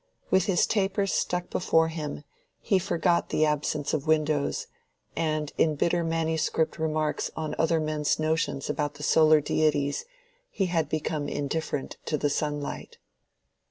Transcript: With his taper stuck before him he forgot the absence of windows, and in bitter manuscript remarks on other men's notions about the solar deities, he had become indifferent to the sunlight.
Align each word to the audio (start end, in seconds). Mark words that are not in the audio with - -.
With 0.31 0.45
his 0.45 0.65
taper 0.65 1.05
stuck 1.05 1.51
before 1.51 1.89
him 1.89 2.23
he 2.59 2.79
forgot 2.79 3.29
the 3.29 3.45
absence 3.45 3.93
of 3.93 4.07
windows, 4.07 4.65
and 5.15 5.51
in 5.59 5.75
bitter 5.75 6.03
manuscript 6.03 6.79
remarks 6.79 7.29
on 7.35 7.53
other 7.59 7.79
men's 7.79 8.17
notions 8.17 8.67
about 8.67 8.95
the 8.95 9.03
solar 9.03 9.41
deities, 9.41 10.05
he 10.49 10.65
had 10.65 10.89
become 10.89 11.29
indifferent 11.29 11.97
to 12.05 12.17
the 12.17 12.31
sunlight. 12.31 12.97